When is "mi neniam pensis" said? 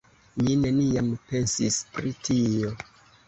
0.45-1.77